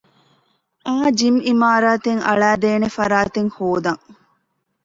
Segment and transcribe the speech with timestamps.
[0.87, 4.03] އައު ޖިމް އިމާރާތެއް އަޅައިދޭނޭ ފަރާތެއް ހޯދަން